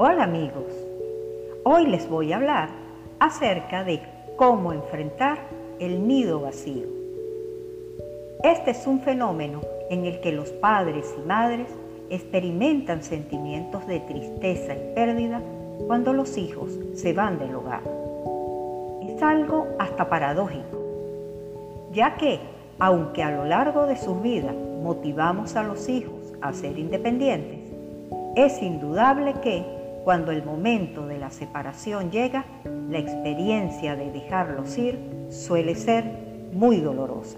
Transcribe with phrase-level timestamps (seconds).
[0.00, 0.72] Hola amigos,
[1.64, 2.68] hoy les voy a hablar
[3.18, 4.00] acerca de
[4.36, 5.40] cómo enfrentar
[5.80, 6.86] el nido vacío.
[8.44, 11.66] Este es un fenómeno en el que los padres y madres
[12.10, 15.42] experimentan sentimientos de tristeza y pérdida
[15.88, 17.82] cuando los hijos se van del hogar.
[19.02, 20.78] Es algo hasta paradójico,
[21.92, 22.38] ya que
[22.78, 27.58] aunque a lo largo de sus vidas motivamos a los hijos a ser independientes,
[28.36, 29.77] es indudable que
[30.08, 32.46] cuando el momento de la separación llega,
[32.88, 34.98] la experiencia de dejarlos ir
[35.28, 37.36] suele ser muy dolorosa.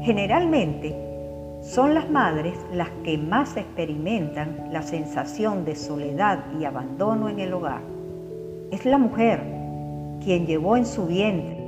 [0.00, 0.96] Generalmente,
[1.60, 7.52] son las madres las que más experimentan la sensación de soledad y abandono en el
[7.52, 7.82] hogar.
[8.70, 9.42] Es la mujer
[10.24, 11.58] quien llevó en su vientre,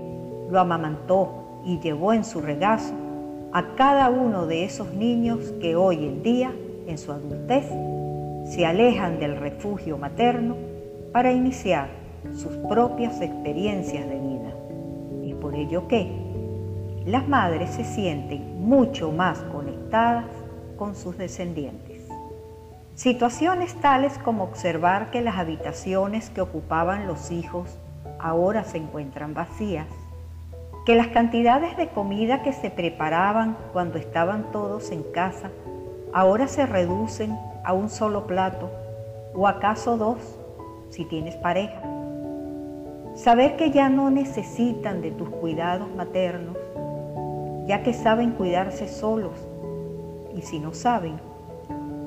[0.51, 2.95] lo amamantó y llevó en su regazo
[3.53, 6.51] a cada uno de esos niños que hoy en día,
[6.87, 7.67] en su adultez,
[8.49, 10.57] se alejan del refugio materno
[11.13, 11.89] para iniciar
[12.35, 14.53] sus propias experiencias de vida.
[15.23, 16.11] Y por ello que
[17.05, 20.27] las madres se sienten mucho más conectadas
[20.77, 22.07] con sus descendientes.
[22.95, 27.79] Situaciones tales como observar que las habitaciones que ocupaban los hijos
[28.19, 29.87] ahora se encuentran vacías,
[30.87, 35.51] que las cantidades de comida que se preparaban cuando estaban todos en casa
[36.13, 38.71] ahora se reducen a un solo plato
[39.35, 40.39] o acaso dos
[40.89, 41.83] si tienes pareja.
[43.15, 46.57] Saber que ya no necesitan de tus cuidados maternos,
[47.67, 49.47] ya que saben cuidarse solos.
[50.35, 51.21] Y si no saben,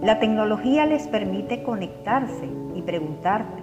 [0.01, 3.61] la tecnología les permite conectarse y preguntarte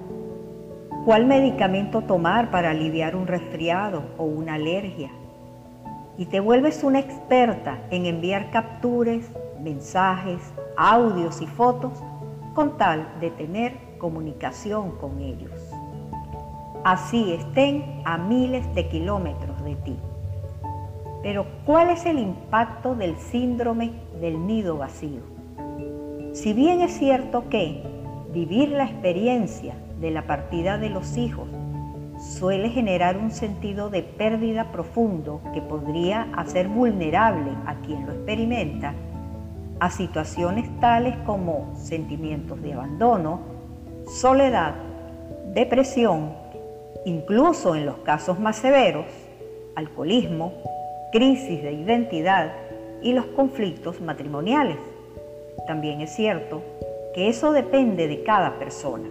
[1.04, 5.10] cuál medicamento tomar para aliviar un resfriado o una alergia.
[6.16, 9.24] Y te vuelves una experta en enviar capturas,
[9.60, 10.40] mensajes,
[10.78, 11.92] audios y fotos
[12.54, 15.50] con tal de tener comunicación con ellos.
[16.84, 19.96] Así estén a miles de kilómetros de ti.
[21.20, 23.90] Pero ¿cuál es el impacto del síndrome
[24.20, 25.20] del nido vacío?
[26.32, 27.82] Si bien es cierto que
[28.32, 31.48] vivir la experiencia de la partida de los hijos
[32.20, 38.94] suele generar un sentido de pérdida profundo que podría hacer vulnerable a quien lo experimenta,
[39.80, 43.40] a situaciones tales como sentimientos de abandono,
[44.06, 44.74] soledad,
[45.54, 46.32] depresión,
[47.04, 49.06] incluso en los casos más severos,
[49.76, 50.52] alcoholismo,
[51.12, 52.52] crisis de identidad
[53.02, 54.76] y los conflictos matrimoniales.
[55.66, 56.62] También es cierto
[57.14, 59.08] que eso depende de cada persona,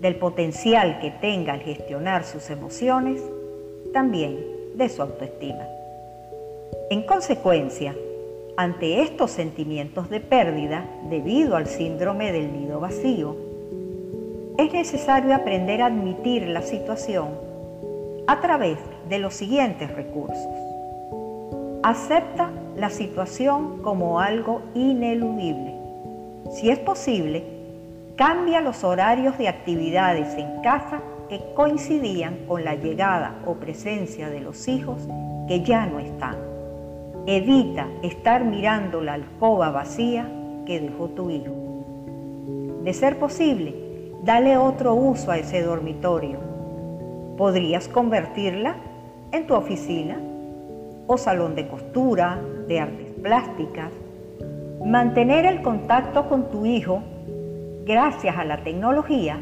[0.00, 3.22] del potencial que tenga al gestionar sus emociones,
[3.92, 4.38] también
[4.74, 5.66] de su autoestima.
[6.90, 7.94] En consecuencia,
[8.56, 13.36] ante estos sentimientos de pérdida debido al síndrome del nido vacío,
[14.58, 17.30] es necesario aprender a admitir la situación
[18.26, 18.78] a través
[19.08, 20.38] de los siguientes recursos.
[21.82, 25.74] Acepta la situación como algo ineludible.
[26.52, 27.42] Si es posible,
[28.16, 34.40] cambia los horarios de actividades en casa que coincidían con la llegada o presencia de
[34.40, 35.08] los hijos
[35.48, 36.53] que ya no están.
[37.26, 40.28] Evita estar mirando la alcoba vacía
[40.66, 41.54] que dejó tu hijo.
[42.82, 43.74] De ser posible,
[44.22, 46.36] dale otro uso a ese dormitorio.
[47.38, 48.76] Podrías convertirla
[49.32, 50.20] en tu oficina
[51.06, 53.90] o salón de costura, de artes plásticas.
[54.84, 57.02] Mantener el contacto con tu hijo,
[57.86, 59.38] gracias a la tecnología,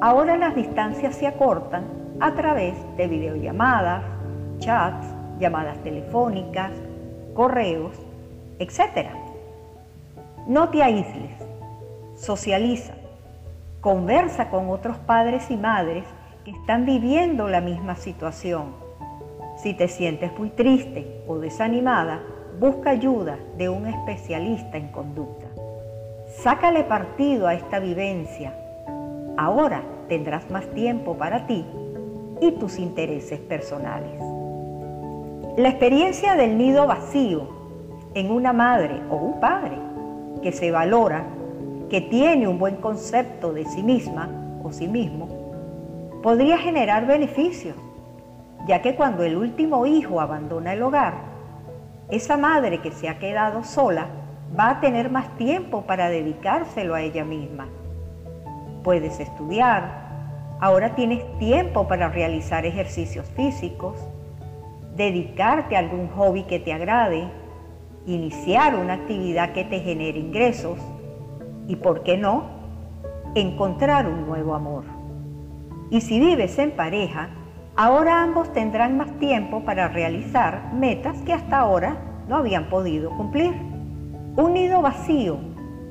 [0.00, 1.82] ahora las distancias se acortan
[2.20, 4.04] a través de videollamadas,
[4.60, 5.04] chats,
[5.40, 6.70] llamadas telefónicas,
[7.38, 7.94] correos,
[8.58, 9.10] etc.
[10.48, 11.30] No te aísles,
[12.16, 12.94] socializa,
[13.80, 16.02] conversa con otros padres y madres
[16.44, 18.74] que están viviendo la misma situación.
[19.56, 22.22] Si te sientes muy triste o desanimada,
[22.58, 25.46] busca ayuda de un especialista en conducta.
[26.42, 28.52] Sácale partido a esta vivencia.
[29.36, 31.64] Ahora tendrás más tiempo para ti
[32.40, 34.37] y tus intereses personales.
[35.58, 37.48] La experiencia del nido vacío
[38.14, 39.76] en una madre o un padre
[40.40, 41.24] que se valora,
[41.90, 44.30] que tiene un buen concepto de sí misma
[44.62, 47.74] o sí mismo, podría generar beneficios,
[48.68, 51.14] ya que cuando el último hijo abandona el hogar,
[52.08, 54.06] esa madre que se ha quedado sola
[54.56, 57.66] va a tener más tiempo para dedicárselo a ella misma.
[58.84, 63.98] Puedes estudiar, ahora tienes tiempo para realizar ejercicios físicos,
[64.96, 67.30] dedicarte a algún hobby que te agrade,
[68.06, 70.78] iniciar una actividad que te genere ingresos
[71.66, 72.44] y, ¿por qué no?,
[73.34, 74.84] encontrar un nuevo amor.
[75.90, 77.30] Y si vives en pareja,
[77.76, 81.96] ahora ambos tendrán más tiempo para realizar metas que hasta ahora
[82.28, 83.54] no habían podido cumplir.
[84.36, 85.38] Un nido vacío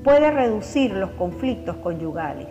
[0.03, 2.47] puede reducir los conflictos conyugales,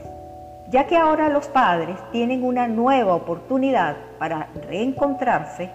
[0.71, 5.71] ya que ahora los padres tienen una nueva oportunidad para reencontrarse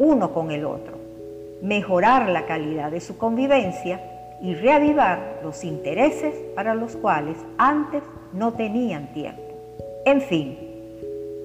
[0.00, 0.94] uno con el otro,
[1.60, 4.00] mejorar la calidad de su convivencia
[4.40, 8.02] y reavivar los intereses para los cuales antes
[8.32, 9.42] no tenían tiempo.
[10.06, 10.58] En fin,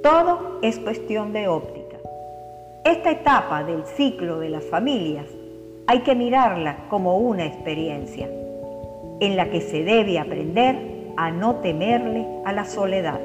[0.02, 1.98] todo es cuestión de óptica.
[2.86, 5.26] Esta etapa del ciclo de las familias
[5.88, 8.30] hay que mirarla como una experiencia
[9.20, 10.78] en la que se debe aprender
[11.18, 13.20] a no temerle a la soledad,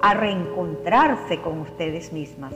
[0.00, 2.54] a reencontrarse con ustedes mismas.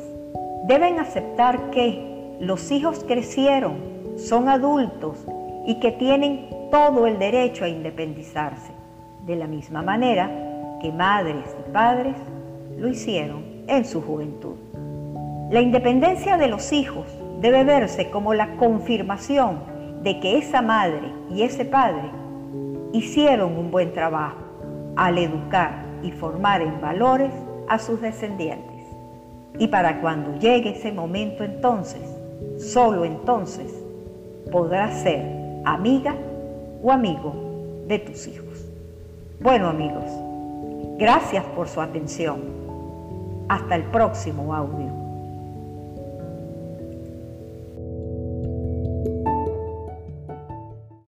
[0.65, 3.77] Deben aceptar que los hijos crecieron,
[4.17, 5.27] son adultos
[5.67, 8.73] y que tienen todo el derecho a independizarse,
[9.27, 10.31] de la misma manera
[10.81, 12.17] que madres y padres
[12.77, 14.57] lo hicieron en su juventud.
[15.51, 17.07] La independencia de los hijos
[17.41, 19.61] debe verse como la confirmación
[20.03, 22.11] de que esa madre y ese padre
[22.93, 24.39] hicieron un buen trabajo
[24.97, 27.33] al educar y formar en valores
[27.69, 28.76] a sus descendientes.
[29.59, 32.03] Y para cuando llegue ese momento entonces,
[32.59, 33.73] solo entonces,
[34.51, 35.25] podrás ser
[35.65, 36.15] amiga
[36.83, 37.35] o amigo
[37.87, 38.67] de tus hijos.
[39.41, 40.05] Bueno amigos,
[40.99, 42.41] gracias por su atención.
[43.49, 44.96] Hasta el próximo audio.